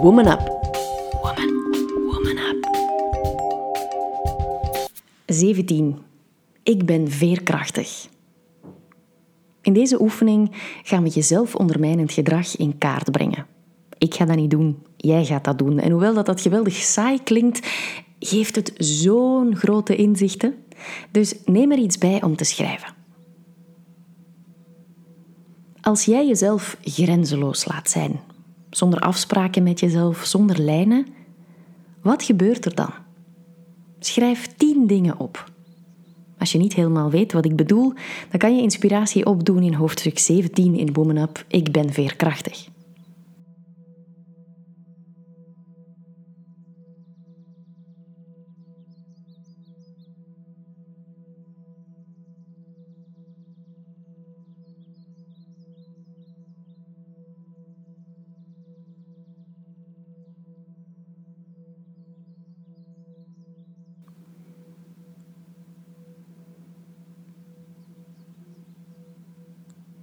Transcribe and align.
Woman 0.00 0.26
Up. 0.26 0.40
Woman, 1.22 1.50
woman 2.06 2.38
up. 2.38 2.68
17. 5.26 5.98
Ik 6.62 6.86
ben 6.86 7.10
veerkrachtig. 7.10 8.08
In 9.62 9.72
deze 9.72 10.00
oefening 10.00 10.50
gaan 10.82 11.02
we 11.02 11.08
jezelf 11.08 11.54
ondermijnend 11.54 12.12
gedrag 12.12 12.56
in 12.56 12.78
kaart 12.78 13.10
brengen. 13.10 13.46
Ik 13.98 14.14
ga 14.14 14.24
dat 14.24 14.36
niet 14.36 14.50
doen, 14.50 14.82
jij 14.96 15.24
gaat 15.24 15.44
dat 15.44 15.58
doen. 15.58 15.78
En 15.78 15.90
hoewel 15.90 16.14
dat, 16.14 16.26
dat 16.26 16.40
geweldig 16.40 16.74
saai 16.74 17.22
klinkt, 17.22 17.68
geeft 18.18 18.56
het 18.56 18.72
zo'n 18.76 19.56
grote 19.56 19.96
inzichten. 19.96 20.54
Dus 21.10 21.34
neem 21.44 21.72
er 21.72 21.78
iets 21.78 21.98
bij 21.98 22.22
om 22.22 22.36
te 22.36 22.44
schrijven. 22.44 22.94
Als 25.80 26.04
jij 26.04 26.26
jezelf 26.26 26.76
grenzeloos 26.82 27.66
laat 27.66 27.90
zijn, 27.90 28.20
zonder 28.70 29.00
afspraken 29.00 29.62
met 29.62 29.80
jezelf, 29.80 30.24
zonder 30.24 30.60
lijnen, 30.60 31.06
wat 32.02 32.22
gebeurt 32.22 32.64
er 32.64 32.74
dan? 32.74 32.90
Schrijf 33.98 34.46
tien 34.56 34.86
dingen 34.86 35.18
op. 35.18 35.50
Als 36.38 36.52
je 36.52 36.58
niet 36.58 36.74
helemaal 36.74 37.10
weet 37.10 37.32
wat 37.32 37.44
ik 37.44 37.56
bedoel, 37.56 37.92
dan 38.30 38.38
kan 38.38 38.56
je 38.56 38.62
inspiratie 38.62 39.26
opdoen 39.26 39.62
in 39.62 39.74
hoofdstuk 39.74 40.18
17 40.18 40.74
in 40.74 40.92
Woman. 40.92 41.28
Ik 41.48 41.72
ben 41.72 41.92
veerkrachtig. 41.92 42.68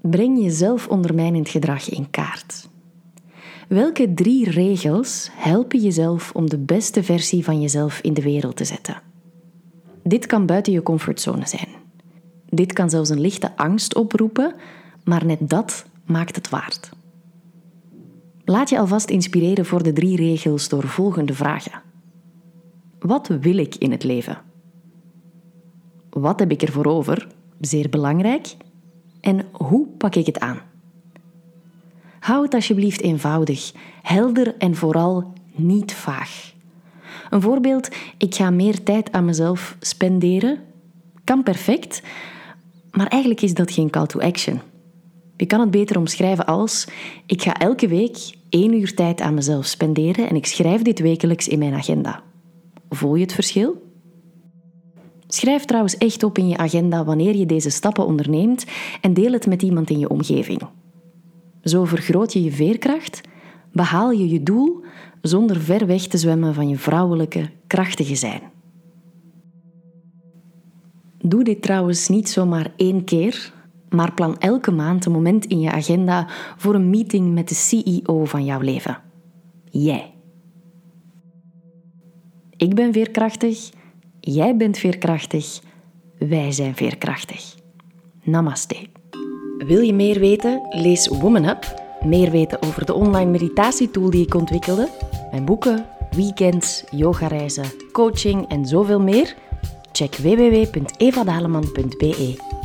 Breng 0.09 0.41
jezelf 0.41 0.87
ondermijnend 0.87 1.49
gedrag 1.49 1.89
in 1.89 2.09
kaart. 2.09 2.69
Welke 3.67 4.13
drie 4.13 4.49
regels 4.49 5.29
helpen 5.31 5.79
jezelf 5.79 6.31
om 6.33 6.49
de 6.49 6.57
beste 6.57 7.03
versie 7.03 7.43
van 7.43 7.61
jezelf 7.61 7.99
in 8.01 8.13
de 8.13 8.21
wereld 8.21 8.55
te 8.55 8.65
zetten? 8.65 9.01
Dit 10.03 10.25
kan 10.25 10.45
buiten 10.45 10.73
je 10.73 10.83
comfortzone 10.83 11.47
zijn. 11.47 11.67
Dit 12.49 12.73
kan 12.73 12.89
zelfs 12.89 13.09
een 13.09 13.19
lichte 13.19 13.57
angst 13.57 13.95
oproepen, 13.95 14.53
maar 15.03 15.25
net 15.25 15.49
dat 15.49 15.85
maakt 16.05 16.35
het 16.35 16.49
waard. 16.49 16.89
Laat 18.43 18.69
je 18.69 18.79
alvast 18.79 19.09
inspireren 19.09 19.65
voor 19.65 19.83
de 19.83 19.93
drie 19.93 20.15
regels 20.15 20.69
door 20.69 20.87
volgende 20.87 21.33
vragen. 21.33 21.81
Wat 22.99 23.27
wil 23.27 23.57
ik 23.57 23.75
in 23.75 23.91
het 23.91 24.03
leven? 24.03 24.37
Wat 26.09 26.39
heb 26.39 26.51
ik 26.51 26.61
ervoor 26.61 26.85
over? 26.85 27.27
Zeer 27.59 27.89
belangrijk. 27.89 28.55
En 29.25 29.45
hoe 29.51 29.87
pak 29.87 30.15
ik 30.15 30.25
het 30.25 30.39
aan? 30.39 30.59
Hou 32.19 32.43
het 32.43 32.53
alsjeblieft 32.53 33.01
eenvoudig, 33.01 33.71
helder 34.01 34.55
en 34.57 34.75
vooral 34.75 35.33
niet 35.51 35.93
vaag. 35.93 36.53
Een 37.29 37.41
voorbeeld, 37.41 37.89
ik 38.17 38.35
ga 38.35 38.49
meer 38.49 38.83
tijd 38.83 39.11
aan 39.11 39.25
mezelf 39.25 39.77
spenderen, 39.79 40.59
kan 41.23 41.43
perfect, 41.43 42.01
maar 42.91 43.07
eigenlijk 43.07 43.41
is 43.41 43.53
dat 43.53 43.71
geen 43.71 43.89
call 43.89 44.05
to 44.05 44.19
action. 44.19 44.61
Je 45.37 45.45
kan 45.45 45.59
het 45.59 45.71
beter 45.71 45.97
omschrijven 45.97 46.45
als: 46.45 46.87
ik 47.25 47.41
ga 47.41 47.53
elke 47.59 47.87
week 47.87 48.17
één 48.49 48.73
uur 48.73 48.93
tijd 48.93 49.21
aan 49.21 49.33
mezelf 49.33 49.65
spenderen 49.65 50.29
en 50.29 50.35
ik 50.35 50.45
schrijf 50.45 50.81
dit 50.81 50.99
wekelijks 50.99 51.47
in 51.47 51.59
mijn 51.59 51.73
agenda. 51.73 52.23
Voel 52.89 53.15
je 53.15 53.21
het 53.21 53.33
verschil? 53.33 53.84
Schrijf 55.27 55.65
trouwens 55.65 55.97
echt 55.97 56.23
op 56.23 56.37
in 56.37 56.47
je 56.47 56.57
agenda 56.57 57.03
wanneer 57.03 57.35
je 57.35 57.45
deze 57.45 57.69
stappen 57.69 58.05
onderneemt 58.05 58.65
en 59.01 59.13
deel 59.13 59.31
het 59.31 59.47
met 59.47 59.61
iemand 59.61 59.89
in 59.89 59.99
je 59.99 60.09
omgeving. 60.09 60.61
Zo 61.63 61.85
vergroot 61.85 62.33
je 62.33 62.43
je 62.43 62.51
veerkracht, 62.51 63.21
behaal 63.71 64.11
je 64.11 64.29
je 64.29 64.43
doel 64.43 64.83
zonder 65.21 65.61
ver 65.61 65.85
weg 65.85 66.01
te 66.01 66.17
zwemmen 66.17 66.53
van 66.53 66.69
je 66.69 66.77
vrouwelijke, 66.77 67.49
krachtige 67.67 68.15
zijn. 68.15 68.41
Doe 71.17 71.43
dit 71.43 71.61
trouwens 71.61 72.07
niet 72.07 72.29
zomaar 72.29 72.73
één 72.75 73.03
keer, 73.03 73.53
maar 73.89 74.13
plan 74.13 74.37
elke 74.37 74.71
maand 74.71 75.05
een 75.05 75.11
moment 75.11 75.45
in 75.45 75.59
je 75.59 75.71
agenda 75.71 76.27
voor 76.57 76.75
een 76.75 76.89
meeting 76.89 77.33
met 77.33 77.49
de 77.49 77.55
CEO 77.55 78.25
van 78.25 78.45
jouw 78.45 78.59
leven. 78.59 78.97
Jij. 79.69 80.13
Ik 82.57 82.75
ben 82.75 82.93
veerkrachtig 82.93 83.69
Jij 84.27 84.55
bent 84.55 84.77
veerkrachtig. 84.77 85.59
Wij 86.17 86.51
zijn 86.51 86.75
veerkrachtig. 86.75 87.55
Namaste. 88.23 88.75
Wil 89.57 89.81
je 89.81 89.93
meer 89.93 90.19
weten? 90.19 90.61
Lees 90.69 91.07
Woman 91.07 91.45
Up. 91.45 91.83
Meer 92.05 92.31
weten 92.31 92.61
over 92.61 92.85
de 92.85 92.93
online 92.93 93.31
meditatietool 93.31 94.09
die 94.09 94.25
ik 94.25 94.33
ontwikkelde. 94.33 94.89
Mijn 95.31 95.45
boeken, 95.45 95.85
weekends, 96.15 96.83
yogareizen, 96.91 97.65
coaching 97.91 98.47
en 98.47 98.65
zoveel 98.65 99.01
meer? 99.01 99.35
Check 99.91 100.15
www.evadaleman.be. 100.15 102.64